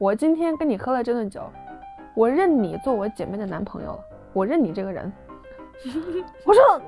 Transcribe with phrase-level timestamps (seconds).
[0.00, 1.42] 我今天跟你喝了这顿酒，
[2.14, 3.98] 我认你做我姐妹的男朋友了，
[4.32, 5.12] 我认你这个人。
[6.46, 6.80] 我说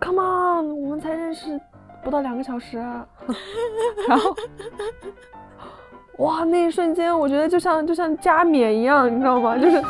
[0.00, 1.60] ，Come on，我们才认识
[2.02, 2.78] 不到两个小时，
[4.08, 4.34] 然后，
[6.16, 9.58] 哇，那一瞬间我觉得就像就像加冕一样，你知道吗？
[9.58, 9.82] 就是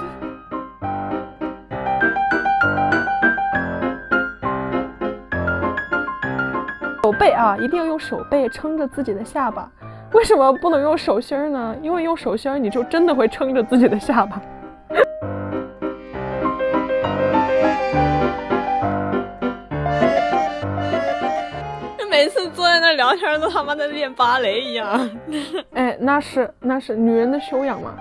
[7.00, 9.70] 手背啊，一定要用手背撑着自己的下巴。
[10.14, 11.76] 为什么不能用手心儿呢？
[11.82, 14.40] 因为用手心儿你就真的会撑着自己的下巴。
[22.08, 25.10] 每次坐在那聊天都他妈在练芭蕾一样。
[25.74, 27.94] 哎，那是那是女人的修养嘛。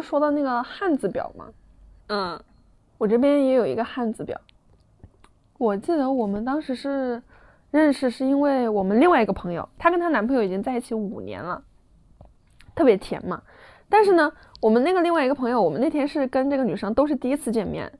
[0.00, 1.46] 是说到那个汉字表吗？
[2.08, 2.40] 嗯，
[2.98, 4.40] 我这边也有一个汉字表。
[5.58, 7.22] 我记得我们当时是
[7.70, 11.62] 认识，是因为我们另外一个朋友，她跟她男朋友已经在一起五年了，
[12.74, 13.42] 特别甜嘛。
[13.88, 17.90] 但是呢，我们那个另外一个朋友，我们那天是跟这个女生都是第一次见面，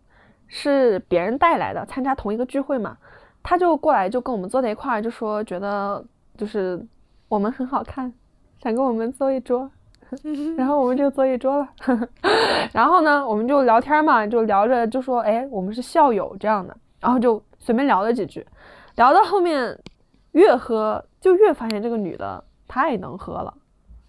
[0.47, 2.97] 是别人带来的，参加同一个聚会嘛。
[3.43, 6.05] 她就过来就跟我们坐在一块儿，就说觉得
[6.37, 6.85] 就是
[7.29, 8.13] 我们很好看，
[8.63, 9.71] 想跟我们坐一桌。
[10.57, 11.69] 然后我们就坐一桌了，
[12.73, 18.47] 然后呢，我们就聊天嘛，就聊着就说，哎，我们是校友这样的，然后就随便聊了几句，
[18.97, 19.77] 聊到后面
[20.33, 23.55] 越喝就越发现这个女的太能喝了，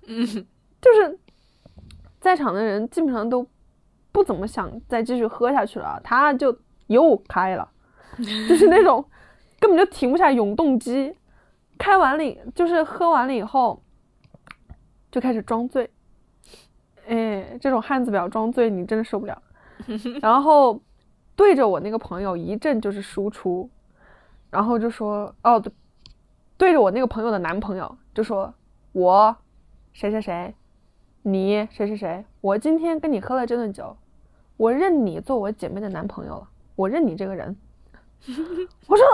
[0.08, 0.26] 嗯，
[0.82, 1.20] 就是
[2.20, 3.46] 在场的人基本上都
[4.12, 6.56] 不怎么想再继续喝下去了，她就
[6.88, 7.68] 又开了，
[8.48, 9.04] 就是那种
[9.60, 11.16] 根本就停不下永动机，
[11.78, 12.24] 开完了
[12.54, 13.82] 就是喝完了以后。
[15.12, 15.90] 就开始装醉，
[17.08, 19.42] 哎，这种汉子表装醉你真的受不了。
[20.22, 20.82] 然后
[21.36, 23.70] 对着我那个朋友一阵就是输出，
[24.50, 25.72] 然后就说哦，对
[26.58, 28.54] 对着我那个朋友的男朋友就说
[28.92, 29.36] 我
[29.94, 30.54] 谁谁谁，
[31.22, 33.96] 你谁谁谁，我今天跟你喝了这顿酒，
[34.58, 37.56] 我认你做我姐妹的男朋友了，我认你这个人。
[38.88, 39.06] 我说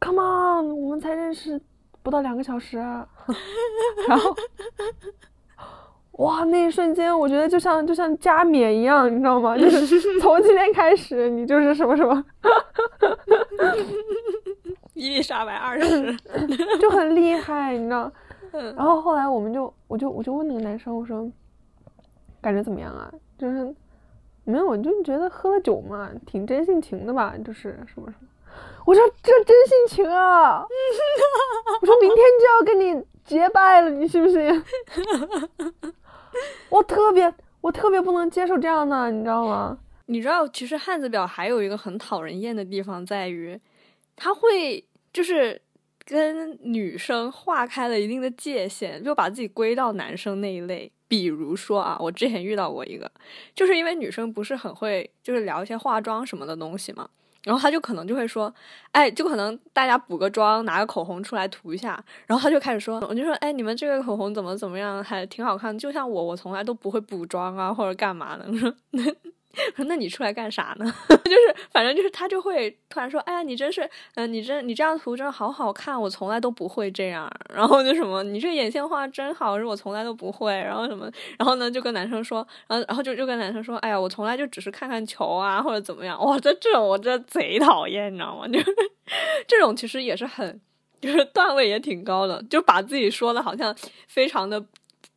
[0.00, 1.60] ，Come on，我们才认识。
[2.08, 2.78] 不到两个小时，
[4.08, 4.34] 然后，
[6.12, 9.58] 哇，那一瞬间，我觉得就像就像加冕一样，你知道吗？
[9.58, 12.24] 就是 从今天开始，你就是什么什么，
[14.94, 16.16] 伊丽莎白二世，
[16.80, 18.10] 就很厉害，你知道。
[18.74, 21.30] 然后后来我们就，我就我就问那个男生，我说，
[22.40, 23.12] 感觉怎么样啊？
[23.36, 23.74] 就是
[24.44, 28.28] 没有，我就觉得喝了酒嘛，挺真性情的吧，就是什么什么。
[28.84, 30.64] 我说这真性情啊！
[31.80, 34.64] 我说明天就要跟你结拜了，你信不信？
[36.70, 39.78] 我特别我特别不能接受这样的，你知道吗？
[40.06, 43.60] 你知道，其实汉字表还有一个很讨人厌的地方在于，
[44.16, 44.82] 他会
[45.12, 45.60] 就是
[46.06, 50.90] 跟女生划开了一定的界限，就把自己归到男生那一类。
[51.06, 53.10] 比如说啊，我之前遇到过一个，
[53.54, 57.08] 就是因为女生不是很会，就是聊一些化妆什么的东西嘛。
[57.44, 58.52] 然后他就可能就会说，
[58.92, 68.44] 哎，就可能大家补个妆，拿个口红出来涂一下，然后他就开始说，我就说，哎，你们这个口红怎么怎么样，还挺好看，就像我，我从来都不会补妆啊，或者干嘛的，
[69.86, 70.84] 那你出来干啥呢？
[71.24, 77.28] 就是反正就是他就会突然说，哎呀，你真是，嗯，你这你这样涂真的好好看，我从来都不会这样。
[77.52, 80.52] 然后就什么，你这眼线画真好，是我从来都不会。
[80.52, 86.22] 然后什么，然后呢就跟男生说，然后然后就就跟男生说，哎呀，我从来就只是看看球啊，或者怎么样。
[86.22, 88.46] 哇，这这种我真的贼讨厌，你知道吗？
[88.48, 88.66] 就是
[89.48, 90.60] 这种其实也是很，
[91.00, 93.74] 就是段位也挺高的，就把自己说的好像
[94.06, 94.62] 非常的。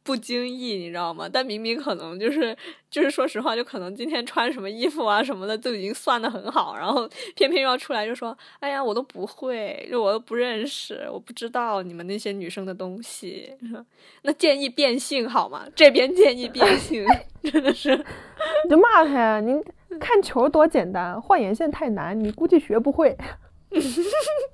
[0.03, 1.29] 不经意，你知道吗？
[1.31, 2.55] 但明明可能就是
[2.89, 13.53] 就是说实话，就可能今天穿什么衣服啊什么的都已经算的很好，然后 偏偏又要出来就说：“哎呀，我都不会，就我都不认识，我不知道你们那些女生的东西。
[14.23, 15.65] ”那建议变性好吗？
[15.75, 17.05] 这边建议变性，
[17.43, 19.39] 真的是，你就骂他呀！
[19.39, 19.53] 你
[19.99, 23.15] 看球多简单，画眼线太难，你估计学不会。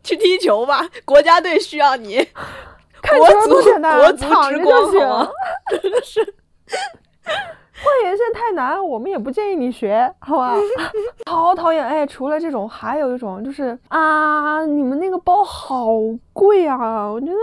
[0.03, 2.23] 去踢球吧，国家队需要你。
[3.07, 4.99] 看球多简单，我躺着就行。
[5.81, 6.21] 真的是，
[7.25, 10.55] 画眼线太难，我们也不建议你学，好吧？
[11.29, 11.83] 好讨厌！
[11.85, 15.87] 哎，除了这种，还有一种就是啊，你们那个包好
[16.33, 17.05] 贵啊！
[17.09, 17.33] 我觉得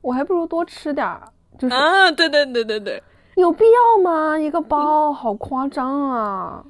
[0.00, 1.20] 我还不如多吃点儿。
[1.58, 3.02] 就是啊，对对对对对，
[3.36, 4.38] 有必要吗？
[4.38, 6.64] 一个包好夸张啊！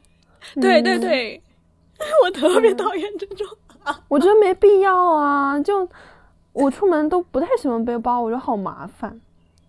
[0.61, 1.41] 对对对，
[2.25, 3.47] 我特别讨厌这种。
[4.09, 5.89] 我觉得没必要啊，就。
[6.55, 9.21] 我出门都不太喜欢背包，我觉得好麻烦。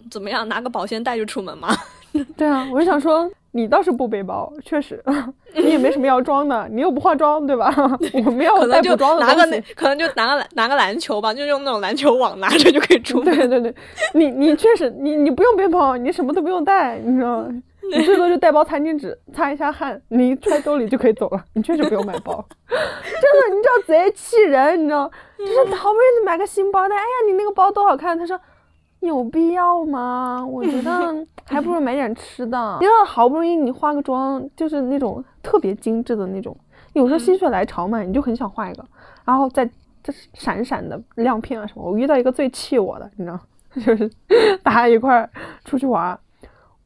[0.10, 1.76] 怎么样，拿个保鲜袋就出门吗？
[2.38, 5.04] 对啊，我就想说，你倒是不背包，确实，
[5.54, 7.74] 你也没什么要装的，你又不化妆，对吧？
[8.26, 13.22] 我们要带补妆的东西，可能就拿个拿个篮球吧，就用那种篮球网拿着就可以出。
[13.24, 13.74] 对对对，
[14.14, 17.50] 你你确实，你你不用背包，你什么都不用带，你知道吗？
[17.94, 22.46] 你最多就带包餐巾纸擦一下汗，你揣兜里就可以走了，你确实不用买包。
[22.68, 28.40] 真的，你知道贼气人，你知道，就是好不容易买个新包，但哎呀，你那个包多好看，他说。
[29.02, 30.44] 有必要吗？
[30.44, 31.14] 我觉得
[31.46, 32.80] 还不如买点吃的。
[32.82, 36.58] 因为好不容易你化个妆，就是那种特别精致的那种，
[36.94, 38.84] 有时候心血来潮嘛，你就很想画一个，
[39.24, 39.64] 然后再
[40.02, 41.84] 这闪闪的亮片啊什么。
[41.84, 43.40] 我遇到一个最气我的，你知道，
[43.86, 44.10] 就是
[44.64, 45.30] 大家一块儿
[45.66, 46.18] 出去玩，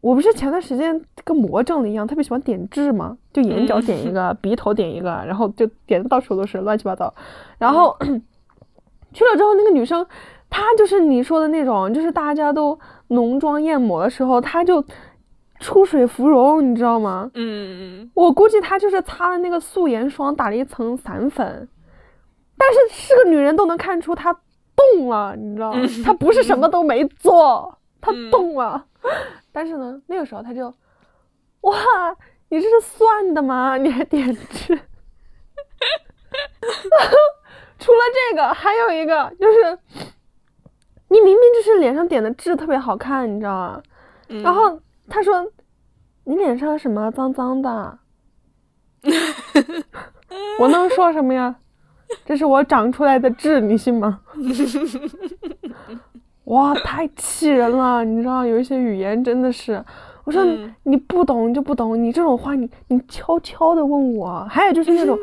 [0.01, 7.13] 我不是前段时间跟魔怔了一样，特别喜欢点痣嘛，就眼角点一个，鼻头点一个，然后就点的到处都是乱七八糟。
[7.57, 7.97] 然后
[9.13, 10.05] 去了之后，那个女生。
[10.51, 12.77] 她就是你说的那种，就是大家都
[13.09, 14.83] 浓妆艳抹的时候，她就
[15.59, 17.29] 出水芙蓉，你知道吗？
[17.35, 21.69] 嗯我估计她就是擦了那个素颜霜，打了一层散粉，
[22.57, 24.33] 但是是个女人都能看出她
[24.75, 25.79] 动了，你知道吗？
[26.03, 28.83] 她不是什么都没做，她动了。
[29.59, 30.73] 但是呢，那个时候他就，
[31.61, 31.75] 哇，
[32.47, 33.75] 你这是算的吗？
[33.75, 34.67] 你还点痣？
[37.77, 37.99] 除了
[38.31, 39.77] 这个，还有一个就是。
[41.09, 43.83] 你明明就是脸上点的痣特别好看，你知道吗？
[44.43, 44.79] 然后
[45.09, 45.45] 他说
[46.23, 47.99] ：“你脸上什么脏脏的？”
[50.59, 51.53] 我能说什么呀？
[52.25, 54.21] 这是我长出来的痣，你信吗？
[56.49, 58.03] 哇，太气人了！
[58.03, 59.83] 你知道有一些语言真的是，
[60.23, 60.43] 我说
[60.83, 64.45] 你不懂就不懂，你这种话你你悄悄的问我。
[64.49, 65.17] 还有就是那种，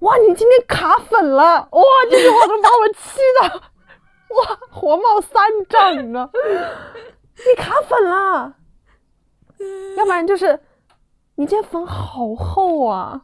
[0.00, 3.60] 哇，你今天卡粉了，哇，这句话都把我气的。
[4.34, 6.28] 哇，火冒三丈，你知道？
[6.32, 8.54] 你卡粉了，
[9.96, 10.58] 要不然就是
[11.36, 13.22] 你今天粉好厚啊！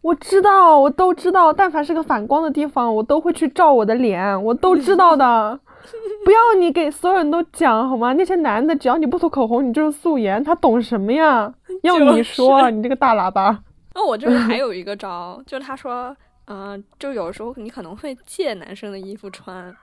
[0.00, 5.60] 我知道，我都知道，但凡是个反光的地方，我都会去照我的脸，我都知道的。
[6.24, 8.12] 不要你给所有人都讲好吗？
[8.12, 11.52] 那些男的，只要你不涂口红，你就是素颜，他懂什么呀？
[11.82, 13.62] 要你说，你这个大喇叭。
[13.94, 16.16] 那 我这边还有一个招，就是他说。
[16.46, 19.74] 嗯，就有时候你可能会借男生的衣服穿，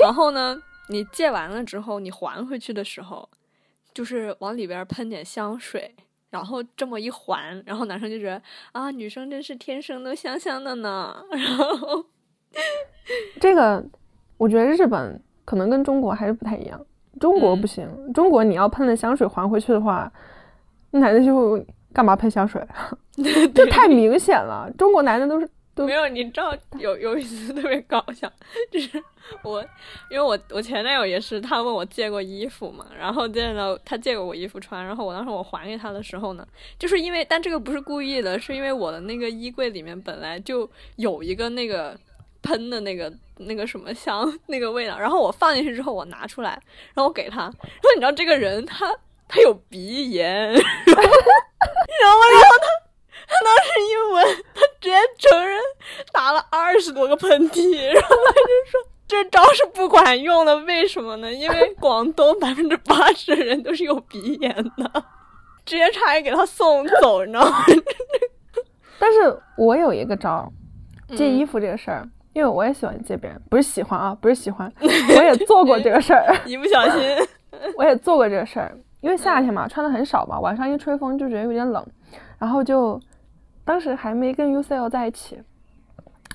[0.00, 0.56] 然后呢，
[0.88, 3.28] 你借完了之后，你还回去的时候，
[3.92, 5.94] 就是往里边喷点香水，
[6.30, 8.40] 然后这么一还，然后男生就觉得
[8.72, 11.22] 啊，女生真是天生都香香的呢。
[11.30, 12.02] 然后
[13.38, 13.84] 这个
[14.38, 16.80] 我觉得日本可能跟中国还是不太一样，
[17.18, 20.08] 中国不行，中国你要喷了香水还回去的话，
[20.92, 21.60] 男的就
[21.92, 22.64] 干嘛喷香水？
[23.52, 25.50] 这太明显了，中国男的都是。
[25.74, 28.30] 没有，你知道有有一次特别搞笑，
[28.70, 29.02] 就是
[29.42, 29.60] 我，
[30.08, 36.46] 因为我我前男友也是，他问我借过衣服嘛，然后见到他借过我衣服穿，然后我当时我还给他的时候呢，
[36.78, 41.98] 就是因为，但这个不是故意的，是因为我的那个衣柜里面本来就有一个那个
[42.42, 43.10] 喷的那个
[43.46, 46.50] 那个什么香那个味道，然后我放进去之后我拿出来，
[46.94, 47.50] 然后我给他，然
[47.82, 48.86] 后你知道这个人他
[49.28, 52.66] 他有鼻炎， 然后然后他。
[53.32, 55.56] 他当时一闻，他直接承认
[56.10, 61.32] 打了二十多个喷嚏，然后他就说这招是不管用的，为什么呢？
[61.32, 65.04] 因为广东百分之八十的人都是有鼻炎的，
[65.64, 67.64] 直接差点给他送走，你知道吗？
[68.98, 70.52] 但是我有一个招，
[71.16, 77.00] 借衣服这个事儿，因为我也喜欢借别人，不是喜欢啊，不是喜欢，我也做过这个事儿， 一不小心，
[77.76, 81.84] 我也做过这个事儿，因为夏天嘛，穿的很少嘛，晚上一吹风就觉得有点冷，
[82.38, 83.00] 然后就。
[83.62, 85.40] 当时还没跟 UCL 在一起，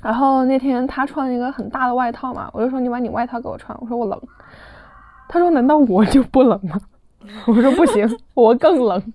[0.01, 4.21] 然后那天他穿了一个很大的外套嘛，我就说你把你外套给我穿，我说我冷。
[5.27, 6.79] 他说难道我就不冷吗？
[7.47, 9.13] 我说不行，我更冷。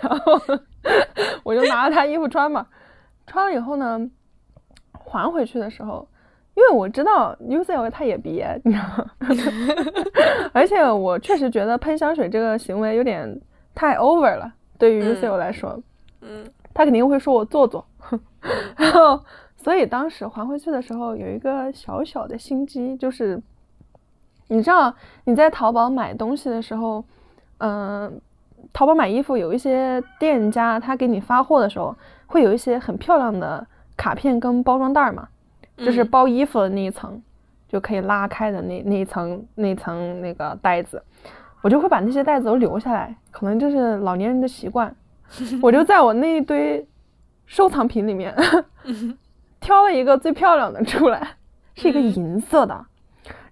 [0.00, 0.40] 然后
[1.42, 2.64] 我就拿了他衣服穿嘛，
[3.26, 3.98] 穿了以后呢，
[5.08, 6.06] 还回去的时候，
[6.54, 9.10] 因为我知道 UCL 他也鼻炎，你知道吗？
[10.52, 13.40] 而且我确实觉得喷香水这个行为有点
[13.74, 15.80] 太 over 了，对于 UCL 来说。
[16.20, 17.86] 嗯，他肯定会说我做作，
[18.76, 19.20] 然后
[19.56, 23.40] 所以当时还回去的时候有一个小小的心机，就是
[24.48, 24.92] 你知道
[25.24, 27.04] 你在淘宝买东西的时候，
[27.58, 28.20] 嗯，
[28.72, 31.94] 淘宝买衣服有一些店家他给你发货的时候
[32.26, 33.64] 会有一些很漂亮的
[33.98, 35.28] 卡片跟包装袋嘛，
[35.76, 37.20] 就是包衣服的那一层
[37.68, 41.02] 就可以拉开的那那一层那层那个袋子，
[41.60, 44.94] 我就会把那些袋子都留下来，可能就是老年人的习惯。
[45.60, 46.86] 我就在我那一堆
[47.44, 48.34] 收藏品里面
[49.60, 51.36] 挑了一个最漂亮的出来，
[51.74, 52.86] 是一个银色的，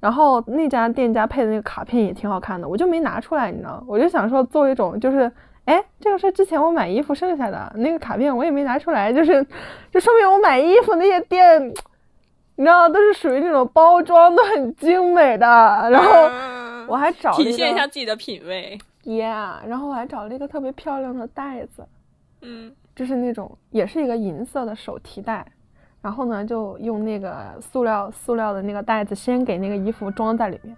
[0.00, 5.30] 然后那家店家配的那个卡片也挺好看的，我就没拿出来，你知道，我就想说做一种就是，
[5.66, 9.46] 哎，这个是之前我买衣服剩下的那个卡片，我也没拿出来，就是，
[9.92, 11.60] 就说明我买衣服那些店，
[12.54, 15.46] 你知道，都是属于那种包装都很精美的，
[15.90, 18.78] 然后嗯我还找了体现一下自己的品味。
[19.04, 21.84] ，yeah，然后我还找了一个特别漂亮的袋子，
[22.42, 25.44] 嗯就是那种也是一个银色的手提袋，
[26.00, 30.76] 然后呢就用那个塑料塑料的那个袋子先给那个衣服装在里面，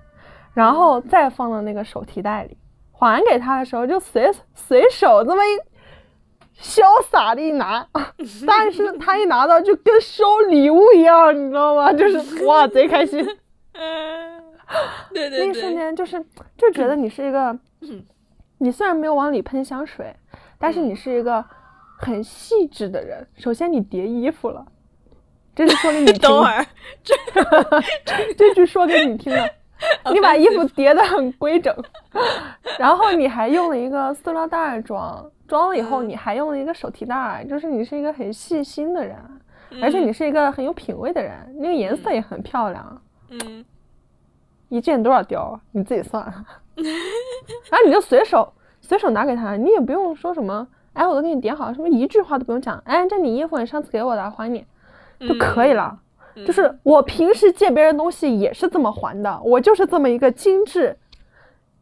[0.55, 2.57] 然后再放到那个手提袋里，
[2.99, 7.87] 还给他的时候就随随手这么一潇洒的一拿，
[8.47, 11.93] 但是他一拿到就跟收礼物一样，你知道吗？
[11.93, 13.25] 就是 哇贼开心，
[13.75, 14.43] 嗯，
[15.15, 16.25] 对对那一瞬，间就是
[16.57, 18.05] 就觉得你是一个嗯，
[18.59, 20.15] 你虽然没有往里喷香水，
[20.59, 21.45] 但是你是一个
[22.01, 23.25] 很细致的人。
[23.37, 24.67] 首先你叠衣服了，
[25.55, 26.19] 这是说给你听的。
[26.19, 26.67] 等会儿，
[28.37, 29.49] 这句说给你听的。
[30.13, 31.75] 你把衣服叠得很规整，
[32.79, 39.17] 然后你还用了一个塑料袋儿装，装了以后嗯你还用了一个手提袋儿，就是你是一个很细心的人，
[39.83, 43.03] 而且嗯你是一个很有品味的人，那个颜色也很漂亮。
[43.31, 43.65] 嗯
[44.69, 45.59] 一件多少貂？
[45.73, 46.23] 你自己算。
[46.77, 54.67] 然后你就随手随手拿给他，你也不用说什么，哎，我都给你叠好，什么一句话都不用讲，哎，这你衣服，你上次给我的，还你
[55.21, 55.99] 就可以了。
[56.39, 60.97] 嗯就是我平时借别人东西也是这么还的，我就是这么一个精致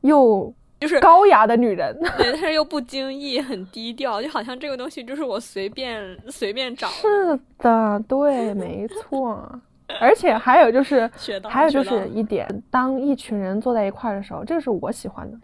[0.00, 1.98] 又就是高雅的女人。
[2.18, 6.88] 对，但是又不经意，很低调，就好像这个东西就是我随便随便找。
[6.88, 9.60] 是的，对，没错。
[10.00, 11.08] 而且还有就是，
[11.48, 15.38] 还有就是一点，当一群人坐在一块儿的时候，这个是我喜欢的。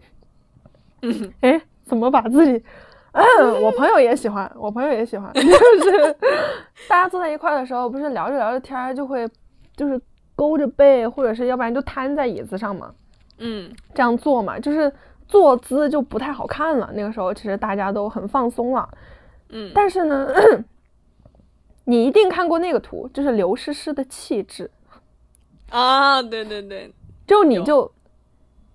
[1.03, 2.63] 嗯，哎，怎么把自己？
[3.13, 3.23] 嗯，
[3.63, 6.13] 我朋友也喜欢，我朋友也喜欢， 就是
[6.87, 9.27] 大家坐在一块儿的时候，不是聊着聊着天儿就会，
[9.75, 9.99] 就是
[10.35, 12.93] 勾着背，或者是要不然就瘫在椅子上嘛，
[13.37, 13.71] 嗯。
[13.93, 14.91] 这样坐嘛，就是
[15.27, 16.89] 坐姿就不太好看了。
[16.93, 18.89] 那个时候其实大家都很放松了，
[19.49, 20.27] 嗯，但是呢，
[21.85, 24.71] 你一定看过那个图，就是刘诗诗的气质，
[25.69, 26.91] 啊，对对对，
[27.27, 27.91] 就你就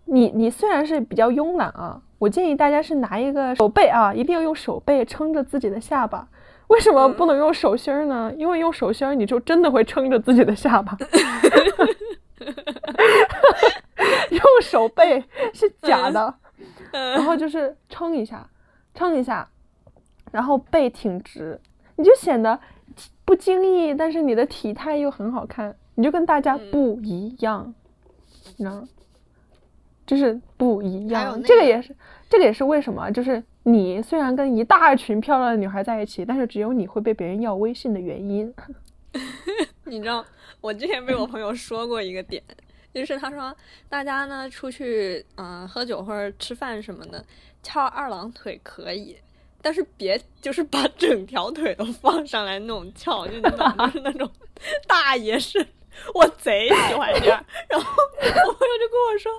[0.05, 6.29] 你你虽然是比较慵懒啊，我建议大家是拿一个手背啊，一定要用手背撑着自己的下巴。
[6.69, 8.33] 为什么嗯不能用手心儿呢？
[8.37, 10.97] 因为用手心儿你就真的会撑着自己的下巴。
[14.31, 16.35] 用手背是假的，
[16.93, 18.47] 然嗯后就是撑一下，
[18.95, 19.49] 撑一下，
[20.31, 21.59] 然后背挺直，
[21.97, 22.59] 你就显得
[23.25, 27.73] 不经意，但是你的体态又很好看，你就跟大家嗯不一样，
[28.57, 28.89] 你知道吗？
[30.09, 31.95] 就是不一样，那个这个也是，
[32.31, 38.53] 这个也是为什么，就是你虽然跟一大群漂亮的女孩在一起，但是只有你会被别人要微信的原因。
[39.85, 40.25] 你知道，
[40.63, 42.43] 我之前被我朋友说过一个点，
[42.95, 43.55] 就是他说
[43.91, 47.23] 大家呢出去嗯、呃喝酒或者吃饭什么的，
[47.63, 49.15] 翘二郎腿可以，
[49.61, 54.27] 但是别就是把整条腿都放上来那种翘，就是那种
[54.87, 55.67] 大爷式，
[56.15, 57.45] 我贼喜欢这样。
[57.69, 59.31] 然后我朋友就跟我说。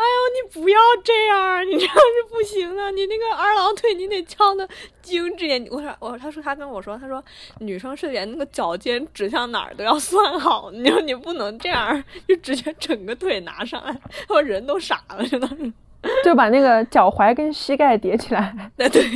[0.00, 2.90] 哎呦，你不要这样，你这样是不行的。
[2.92, 4.66] 你那个二郎腿，你得翘的
[5.02, 5.68] 精致一点。
[5.70, 7.22] 我说，我他说他跟我说，他说
[7.58, 13.94] 女生是连那个脚尖指向哪儿都要算好，你说你不能这样，就直接整个腿拿上来，
[14.28, 15.70] 我人都傻了，真的是。
[16.24, 18.56] 就把那个脚踝跟膝盖叠起来。
[18.76, 19.04] 那对，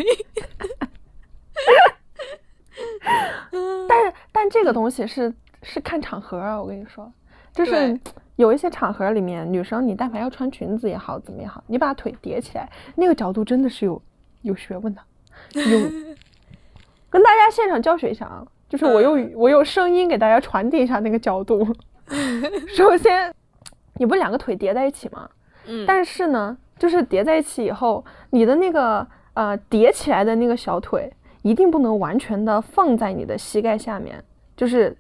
[3.89, 7.11] 但是，但这个东西是是看场合啊，我跟你说，
[7.55, 7.99] 就是对
[8.37, 14.01] 有一些场合里面，女生你但凡要穿裙子也好，怎么也好，你把腿叠起来，那个角度真的是有
[14.43, 15.01] 有学问的，
[15.55, 15.79] 有
[17.11, 21.65] 跟大家现场教学一下啊，就是我用语我用声音给大家传递一下那个角度。
[22.77, 23.33] 首先，
[23.95, 25.31] 你不两个腿叠在一起吗？
[25.67, 31.11] 嗯，但是呢，就是叠在一起以后，你的那个呃叠起来的那个小腿
[31.43, 34.23] 一定不能完全的放在你的膝盖下面，
[34.57, 34.95] 就是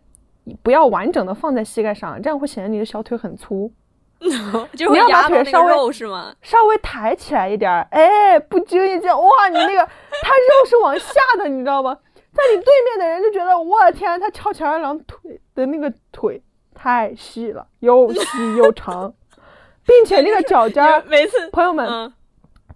[0.62, 3.70] 不要完整的放在膝盖上，这样会显得你的小腿很粗。
[4.20, 6.34] 你要把腿稍微是吗？
[6.40, 11.98] 稍微抬起来一点儿，哎，不经意间，哇，你那个它肉是往下的，你知道吗？
[12.32, 16.42] 在你对面的人就觉得，我的天，他翘起二郎腿的那个腿
[16.74, 19.12] 太细了，又细又长，
[19.86, 22.12] 并且那个脚尖儿， 每次，朋友们，嗯，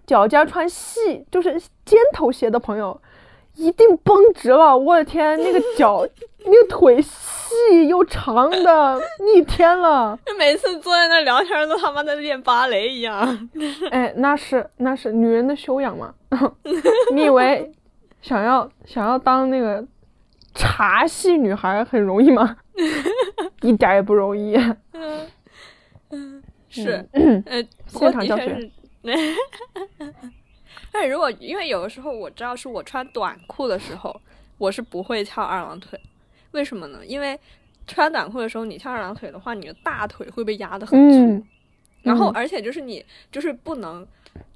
[0.06, 3.00] 脚尖穿细就是尖头鞋的朋友，
[3.54, 4.76] 一定绷直了。
[4.76, 6.06] 我的天，那个脚，
[6.45, 9.00] 那个腿细又长的，
[9.35, 10.18] 逆天了。
[10.38, 13.49] 每次坐在那聊天都他妈在练芭蕾一样。
[13.90, 16.14] 哎，那是那是女人的修养嘛？
[17.14, 17.71] 你以为
[18.23, 19.85] 想要想要当那个
[20.54, 22.57] 茶系女孩很容易吗？
[23.62, 24.57] 一点也不容易。
[26.11, 27.09] 嗯， 是，
[27.87, 28.71] 现场教学。
[30.92, 34.21] 但如果因为有的时候我知道是我穿短裤的时候，
[34.59, 36.00] 我是不会翘二郎腿，
[36.52, 37.04] 为什么呢？
[37.06, 37.38] 因为
[37.86, 41.46] 穿短裤的时候，你翘二郎腿的话，你的大腿会被压得很粗，
[42.02, 44.06] 然后而且就是你就是不能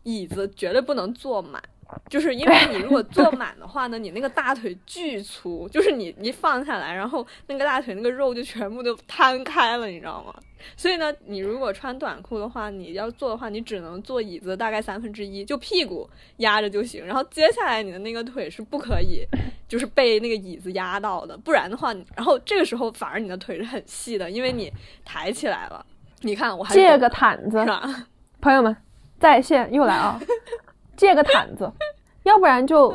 [0.03, 1.63] 椅子绝对不能坐满。
[2.09, 10.35] 就是因为你如果坐满的话呢，你那个大腿巨粗，就是你一放下来，然后那个大腿那个肉就全部都摊开了，你知道吗？
[10.77, 17.05] 所以呢，你如果穿短裤的话，你要坐的话，你只能坐椅子大概三分之一，就屁股压着就行。
[17.05, 19.27] 然后接下来你的那个腿是不可以，
[19.67, 24.73] 就是被那个椅子压到的，不然的话，然后这个时候反而你的腿是很细的，因为你
[25.05, 25.85] 抬起来了。
[26.21, 28.07] 你看我还懂借个毯子是，吧？
[28.41, 28.77] 朋友们，
[29.19, 30.21] 在线又来啊！
[30.97, 31.71] 借个毯子，
[32.25, 32.95] 要不然就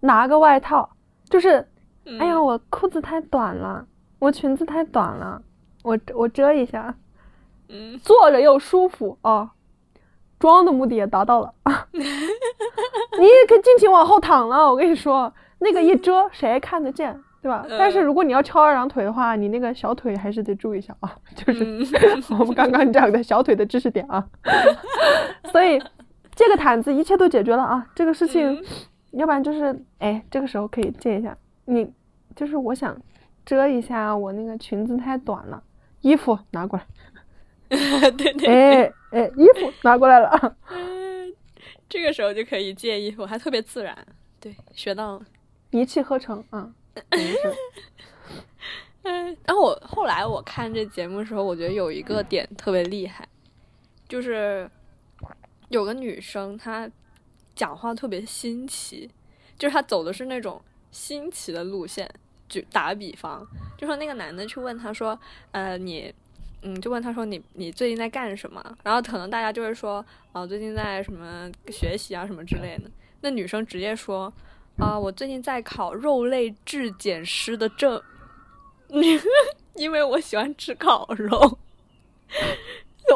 [0.00, 0.88] 拿个外套。
[1.28, 1.66] 就是，
[2.18, 3.84] 哎呀，嗯我裤子太短了，
[4.18, 5.40] 我裙子太短了，
[5.82, 6.94] 我我遮一下，
[7.68, 9.50] 嗯，坐着又舒服哦。
[10.38, 11.52] 装的目的也达到了，
[11.92, 14.70] 你也可以尽情往后躺了。
[14.70, 17.66] 我跟你说，那个一遮 谁看得见，对吧？
[17.70, 24.24] 但是嗯如果你要翘二郎腿的话，你那个小腿还是得注意一下啊，就是嗯我们刚刚讲的小腿的知识点啊。
[25.50, 25.82] 所以
[26.38, 27.84] 借个毯子，一切都解决了啊。
[27.96, 28.64] 这个事情，嗯
[29.10, 31.36] 要不然就是哎，这个时候可以借一下。
[31.64, 31.92] 你
[32.36, 32.96] 就是我想
[33.44, 35.60] 遮一下我那个裙子太短了，
[36.02, 36.86] 衣服拿过来。
[38.12, 40.56] 对对，哎哎，衣服拿过来了。
[40.70, 41.34] 嗯，
[41.88, 43.96] 这个时候就可以借衣服，还特别自然。
[44.38, 45.22] 对，学到了。
[45.70, 46.70] 一气呵成啊，
[49.02, 53.26] 嗯， 然后我后来我看这节目的时候，我觉得有一个点特别厉害，
[54.08, 54.70] 就是
[55.68, 56.90] 有个女生她
[57.54, 59.10] 讲话特别新奇，
[59.58, 60.60] 就是她走的是那种
[60.90, 62.08] 新奇的路线。
[62.48, 63.46] 就打个比方，
[63.76, 65.20] 就说那个男的去问她说，
[65.50, 66.10] 呃，你，
[66.62, 68.78] 嗯，就问她说你你最近在干什么？
[68.82, 72.90] 然后可能大家就会说，哦、最近在什么学习啊什么之类的。
[73.20, 74.32] 那女生直接说，
[74.78, 78.02] 啊、我最近在考肉类质检师的证。
[79.76, 81.58] 因为我喜欢吃烤肉。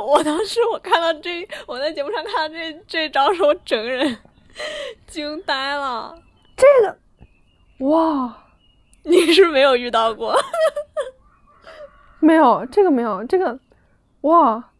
[0.04, 4.18] 我当时我看到这，我在节目上看到这这招时候，我整个人
[5.06, 6.14] 惊呆了。
[6.56, 6.98] 这个，
[7.88, 8.44] 哇，
[9.04, 10.36] 你是没有遇到过？
[12.20, 13.58] 没有这个没有这个，
[14.20, 14.70] 哇，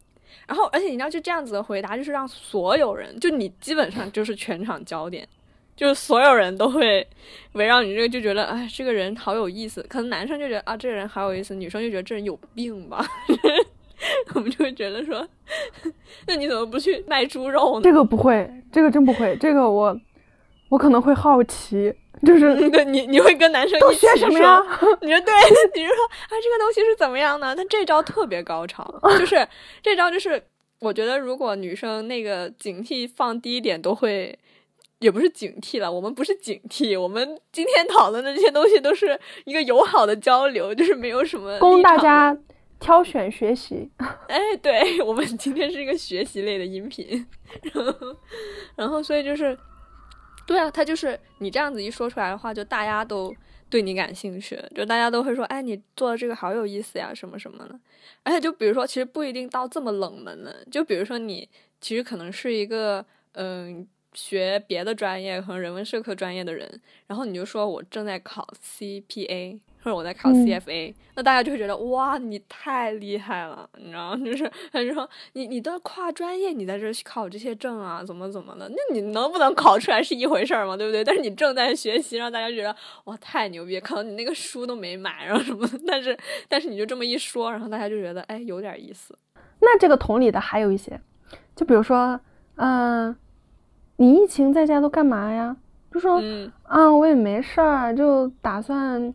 [0.46, 5.28] 然后，而且你知道，就这样子的回答，就是让所有人，就你基本上就是全场焦点，
[5.74, 7.04] 就是所有人都会
[7.54, 9.82] 围绕你这个，就觉得哎，这个人好有意思。
[9.88, 13.04] 可能男生就觉得啊，这个人好有意思，女生就觉得这人有病吧。
[14.34, 15.26] 我们就会觉得说，
[16.26, 17.82] 那你怎么不去卖猪肉呢？
[17.82, 19.96] 这个不会，这个真不会，这个我
[20.68, 21.92] 我可能会好奇，
[22.24, 24.60] 就是 对你，你会跟男生都一起学什么呀？
[25.02, 25.34] 你说对，
[25.74, 27.54] 你是说啊，这个东西是怎么样呢？
[27.56, 28.84] 但这招特别高超，
[29.18, 29.46] 就是
[29.82, 30.42] 这招就是，
[30.80, 34.38] 我觉得如果女生那个警惕放低一点，都会，
[34.98, 42.36] 也不是警惕了，我们不是警惕，我们今天讨论的这些东西都是一个友好的交流，就是没有什么供大家
[42.82, 43.88] 挑选学习。
[44.28, 47.26] 哎，对我们今天是一个学习类的音频，
[47.72, 48.16] 然后，
[48.76, 49.56] 然后所以就是，
[50.46, 53.34] 对啊，他就是你这样子一说出来的话，就大家都
[53.70, 57.78] 对你感兴趣，就大家都会说，哎，你做的这个好有意思呀，什么什么的。
[58.24, 61.48] 而且就比如说，其实不一定到这么冷门的，就比如说你
[61.80, 63.86] 其实可能是一个嗯。
[64.14, 66.70] 学别的专业，可能人文社科专业的人，
[67.06, 74.16] 然后你就说我正在考 CPA，或者我在考嗯 CFA，、那大家就会觉得哇，你太厉害了，你知道吗？
[74.24, 78.68] 就是他就说你你都跨专业，你在这儿考这些证啊，怎么怎么的？
[78.70, 81.02] 那你能不能考出来是一回事儿嘛，对不对？
[81.02, 86.16] 但是你正在学习，让大家觉得哇太牛逼，可能你那个书都没买，然后什么，但是
[86.48, 89.16] 但是你就这么一说，然后大家就觉得哎有点意思。
[89.60, 91.00] 那这个同理的还有一些，
[91.54, 92.18] 就比如说，
[92.56, 93.14] 嗯、
[93.96, 95.56] 你疫情在家都干嘛呀？
[95.92, 99.12] 就说嗯啊，我也没事儿，就打算，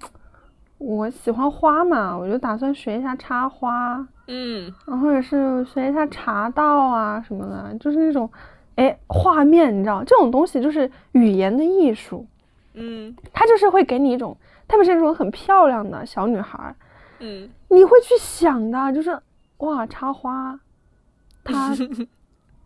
[0.77, 4.73] 我喜欢花嘛，我就打算学一下插花，嗯。
[4.85, 8.29] 然后或者是学一下茶道啊什么的，就是那种，
[8.75, 12.25] 哎，画面，你知道，这种东西就是语言的艺术，
[12.73, 13.15] 嗯。
[13.33, 14.37] 它就是会给你一种，
[14.67, 16.75] 特别是那种很漂亮的小女孩儿，
[17.19, 17.49] 嗯。
[17.69, 19.19] 你会去想的，就是
[19.57, 20.59] 哇，插花，
[21.43, 21.73] 她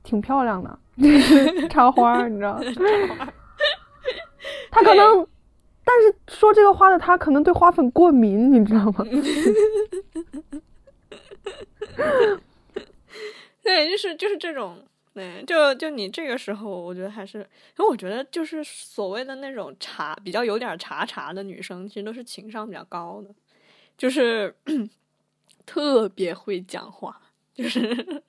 [0.04, 2.60] 挺漂亮的， 就是插花儿，你知道，
[4.70, 5.26] 她可能，
[5.94, 9.04] 但是说这个花的他可能对花粉过敏，你知道吗？
[13.62, 14.78] 对，就是就是这种，
[15.14, 23.30] 对，就就你这个时候，我觉得还是，因为我觉得就是所谓的那种茶，比较有点茶茶的女生，其实都是情商比较高的，
[23.98, 24.56] 就是
[25.66, 27.22] 特别会讲话，
[27.54, 28.24] 就是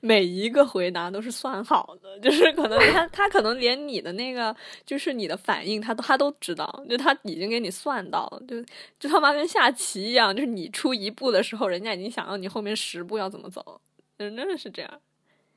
[0.00, 8.56] 每一个回答都是算好的，就是可能他他可能连你的那个就是你的反应他他都知道，就他已经给你算到了，就
[8.98, 13.80] 就他妈跟下棋一样，就是你出一步的时候，人家已经想到你后面十步要怎么走，
[14.18, 14.90] 真的是这样。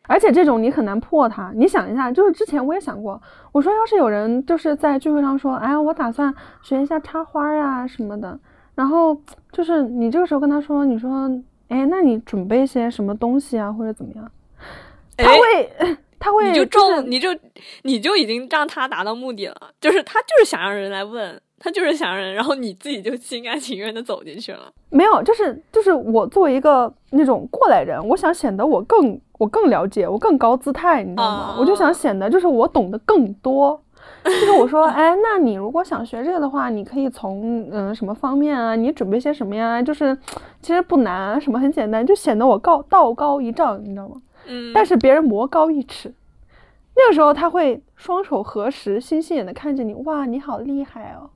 [0.08, 1.52] 而且这种你很难破他。
[1.56, 3.20] 你想一下，就是之前我也想过，
[3.52, 8.40] 我说要是有人就是在聚会上说，哎，我打算学一下插花啊什么的，
[8.76, 9.20] 然后
[9.52, 11.28] 就是你这个时候跟他说，你说，
[11.68, 14.32] 哎，那你准备一些什么东西啊，或者怎么样？
[15.18, 15.70] 他会，
[16.20, 17.30] 他会，你就中，你就
[17.84, 21.42] 你就已经让他达到目的了，就是他就是想让人来问。
[21.58, 24.72] 他就是想让人，然后你自己就心甘情愿的走进去了。
[24.90, 31.56] 没有，就是就是我作为一个那种过来人，我想显得我更我更了解，我更高姿态，你知道吗？
[31.58, 33.82] 我就想显得就是我懂得更多。
[34.26, 38.76] 就是我说，哎，那你如果想学这个的话，你可以从嗯什么方面啊？
[38.76, 39.82] 你准备些什么呀？
[39.82, 40.18] 就是
[40.62, 44.22] 其实不难，什么很简单，就显得我高道高一丈，你知道吗？
[44.48, 44.72] 嗯。
[44.74, 46.14] 但是别人魔高一尺，
[46.96, 51.30] 那个时候他会双手合十，星星眼的看着你，哇，你好厉害哦。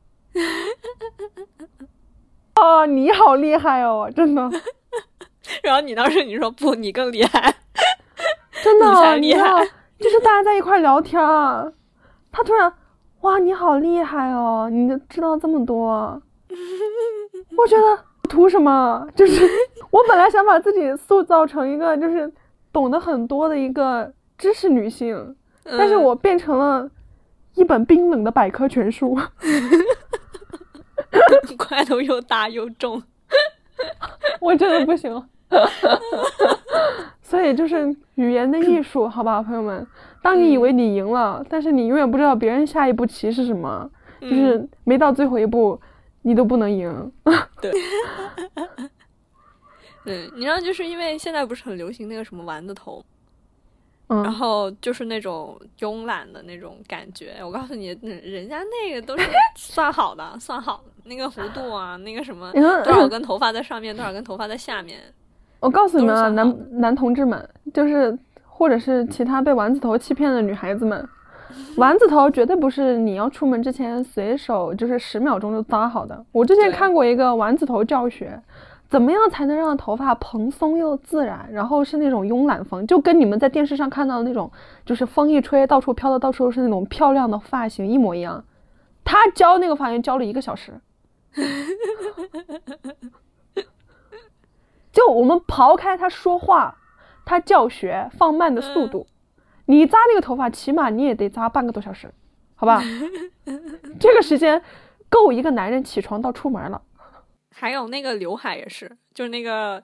[2.56, 4.49] 哦，你好厉害哦，真的。
[5.63, 7.54] 然后你当时你说不，你更厉害，
[8.63, 9.49] 真的，你才厉害。
[9.99, 11.21] 就是大家在一块聊天，
[12.32, 12.71] 他突然，
[13.21, 16.21] 哇，你好厉害哦，你知道这么多。
[17.58, 17.84] 我觉得
[18.29, 19.08] 图什么？
[19.15, 19.45] 就是
[19.91, 22.32] 我本来想把自己塑造成一个就是
[22.71, 26.89] 懂得很多的一个知识女性，但是我变成了
[27.55, 29.17] 一本冰冷的百科全书。
[31.58, 33.01] 块头又大又重，
[34.39, 35.21] 我真的不行。
[37.21, 39.86] 所以就是语言的艺术，好吧，朋友们。
[40.21, 43.89] 当你以为你赢了，但是你永远不知道别人下一步棋是什么，
[44.21, 45.79] 就是没到最后一步，
[46.23, 47.12] 你都不能赢。
[47.62, 47.71] 对，
[50.03, 53.03] 对，你知道，就是因为现在不是很流行那个什么丸子头。
[54.12, 59.23] 然后就是那种慵懒的那种感觉，我告诉你，人家那个都是
[59.55, 64.97] 算好的，算好的那个弧度啊，那个什么多少根头发在上面，多少根头发在下面。
[65.60, 68.17] 我告诉你们啊，男男同志们，就是
[68.60, 71.08] 或者是其他被丸子头欺骗的女孩子们，
[71.78, 76.26] 丸子头绝对不是你要出门之前随手就是十秒钟就扎好的。
[76.34, 78.38] 我之前看过一个丸子头教学。
[78.89, 81.48] 怎么样才能让头发蓬松又自然？
[81.52, 84.52] 然后是那种慵懒风，就跟你们在电视上看到的那种，
[84.84, 88.43] 就是风一吹到处飘的到处都是那种漂亮的发型一模一样。
[89.06, 90.74] 他教那个发型教了一个小时，
[94.91, 96.76] 就我们刨开他说话，
[97.30, 99.06] 他教学放慢的速度，
[99.68, 102.12] 你扎那个头发起码你也得扎半个多小时，
[102.56, 102.82] 好吧？
[104.00, 104.60] 这个时间
[105.10, 106.82] 够一个男人起床到出门了。
[107.52, 109.84] 还有那个刘海也是，就是那个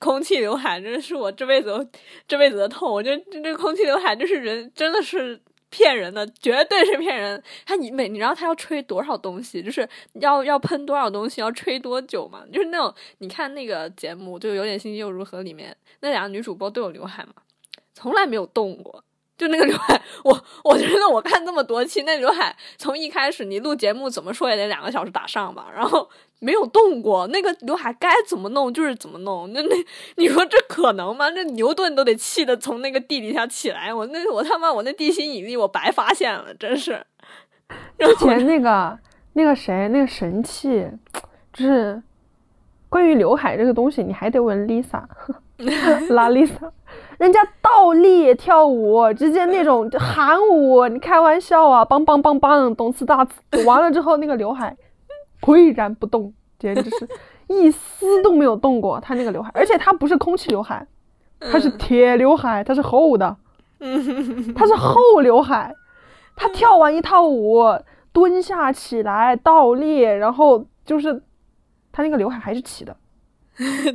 [0.00, 1.88] 空气刘海，真的是我这辈子
[2.26, 2.92] 这辈子的痛。
[2.92, 7.42] 我觉得这这空气刘海就是人真的是骗人的，绝对是骗人。
[7.64, 12.44] 他你每你知道他要吹多少东西，就是要要喷多少东西，要吹多久嘛？
[12.52, 17.34] 就是那种你看那个节目，就有点心机又如何里面那两个女主播都有刘海嘛，
[17.94, 19.02] 从来没有动过。
[19.40, 26.06] 就那个刘海，我我觉得我看这么多期，那刘海从一开始你录节目怎么说也得两个小时打上吧，然后
[26.40, 27.26] 没有动过。
[27.28, 29.74] 那个刘海该怎么弄就是怎么弄，那那
[30.20, 31.30] 你说这可能吗？
[31.30, 37.02] 那牛顿都得气的从那个地底下起来，我那我他妈我那地心引力我白发现了，真是。
[37.98, 38.98] 之前那个
[39.32, 40.86] 那个谁那个神器，
[41.54, 42.02] 就是
[42.90, 45.02] 关于刘海这个东西，你还得问 Lisa，
[46.12, 46.70] 拉 Lisa。
[47.20, 51.84] 人家倒立跳舞，直接那种韩舞，你开玩笑啊！
[51.84, 54.74] 梆梆梆梆，动次大次，完了之后那个刘海
[55.42, 57.06] 岿然不动，简直是
[57.48, 58.98] 一丝都没有动过。
[59.00, 60.86] 他那个刘海，而且他不是空气刘海，
[61.40, 63.36] 他是铁刘海， 他是厚的，
[64.56, 65.74] 他是厚刘海。
[66.34, 67.62] 他跳完一套舞，
[68.14, 71.22] 蹲下起来倒立，然后就是
[71.92, 72.96] 他那个刘海还是起的。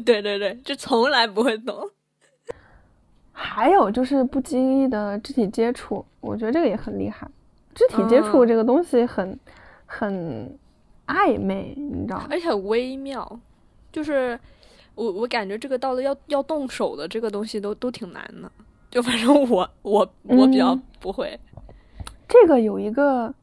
[0.06, 1.76] 对对对，就从来不会动。
[3.38, 7.30] 还有就是不经意的肢体接触，我觉得这个也很厉害。
[7.74, 9.38] 肢体接触这个东西很
[9.86, 10.58] 很
[11.06, 12.28] 暧昧，你知道吗？
[12.32, 13.39] 而且很微妙。
[13.91, 14.39] 就是
[14.95, 18.50] 我我感觉这个到了要要动手的这个东西都都挺难的。
[18.89, 21.38] 就反正我我我比较不会。
[22.30, 23.34] 这个有一个，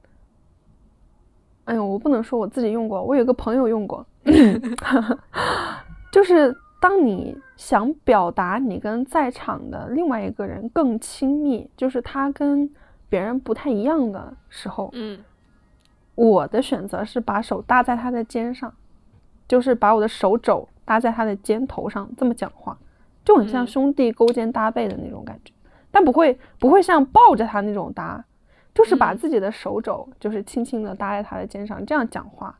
[1.67, 4.07] 哎呦，我不能说我自己用过，我有个朋友用过，
[6.11, 6.57] 就是。
[6.83, 12.69] 当你想表达你跟在场的另外一个人更亲密，就是他跟
[13.09, 15.23] 别人不太一样的时候，嗯，
[16.17, 18.75] 我的选择是把手搭在他的肩上，
[19.47, 22.77] 就是把我的手肘搭在他的肩头上，这么讲话，
[23.25, 25.53] 就很像嗯兄弟勾肩搭背的那种感觉，
[25.93, 28.25] 但不会不会像抱着他那种搭，
[28.75, 32.59] 就是把嗯自己的手肘就是轻轻的搭在他的肩上，这样讲话。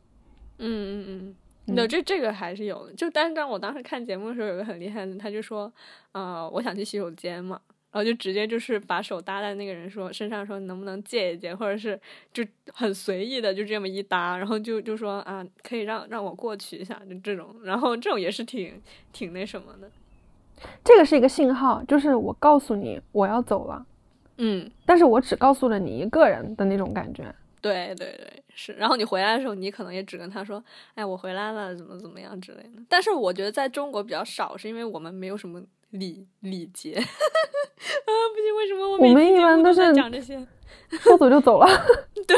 [0.59, 1.35] 嗯嗯嗯。
[1.65, 5.71] 那这这个还是有的，就但是当我当时看节目的时候，有个很厉害的，他就说，
[6.11, 7.59] 呃，我想去洗手间嘛，
[7.91, 11.97] 然后就直接就是把手搭在那个人说身上，说能不能借一借，或者是
[12.33, 18.81] 就很随意的就这么一搭，然后就就说啊，可以让让我过去一下，就这种，然后这种也是挺
[19.13, 19.89] 挺那什么的，
[20.83, 23.85] 这个是一个信号，就是我告诉你我要走了，
[24.37, 27.33] 嗯，但是我只告诉了你一个人的那种感觉。
[27.63, 28.73] 对对对，是。
[28.73, 30.61] 然后你回来的时候，你可能也只跟他说，
[30.95, 32.83] 哎，我回来了，怎么怎么样之类的。
[32.89, 36.91] 但是我觉得在中国比较少，是因为我们没有什么礼礼节。
[36.99, 40.45] 啊，不行，为什么我每我们一般都是讲这些？
[40.99, 41.65] 说走就走了。
[42.27, 42.37] 对，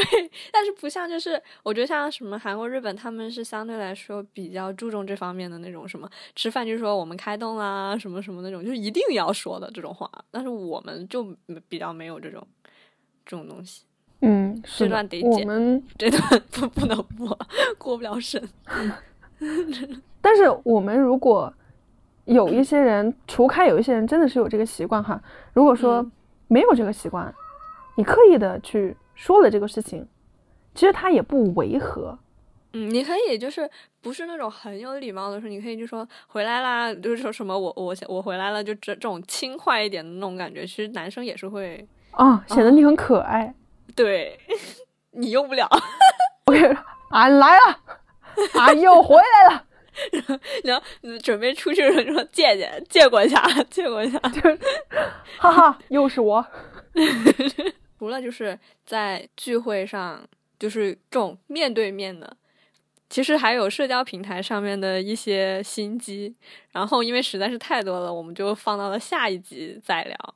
[0.52, 10.08] 但是不像就是，我觉得像什么韩国、日本，他们是相对来说比较注重这方面的那种什么吃饭就说我们开动啦，什么什么那种，就是一定要说的这种话。
[10.30, 11.36] 但是我们就
[11.68, 12.46] 比较没有这种
[13.24, 13.85] 这种东西。
[14.20, 17.38] 嗯，是这的段得剪我们，这段不不能播，
[17.76, 18.42] 过不了审。
[20.22, 21.52] 但是我们如果
[22.24, 25.20] 有一些人，除开有一些人真的是有这个习惯哈，
[25.52, 26.12] 如果说嗯
[26.48, 27.32] 没有这个习惯，
[27.96, 30.06] 你刻意的去说了这个事情，
[30.74, 32.18] 其实他也不违和。
[32.72, 33.68] 嗯，你可以就是
[34.00, 43.54] 不是那种很有礼貌的时候，你可以就说回来啦，就是说什么我我我回来了，就这这种轻快一点的那种感觉，其实男生也是会啊，显得你很可爱。
[43.94, 44.38] 对
[45.12, 45.68] 你用不了
[46.46, 46.76] ，OK，
[47.10, 47.80] 俺来了，
[48.54, 49.64] 俺又回来了。
[50.62, 54.18] 然后你准备出去的时候借借借过一下，借过一下。
[54.18, 54.40] 就
[55.38, 56.44] 哈哈，又是我。
[57.98, 60.22] 除了就是在聚会上，
[60.58, 62.36] 就是这种面对面的，
[63.08, 66.36] 其实还有社交平台上面的一些心机。
[66.72, 70.34] 然后因为实在是太多了，我们就放到了下一集再聊。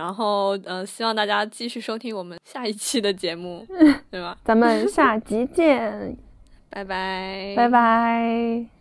[0.00, 3.66] 然后，呃，希望大家继续收听我们下一期的节目，
[4.10, 4.34] 对吧？
[4.42, 6.16] 咱们下集见，
[6.70, 8.79] 拜拜，拜拜。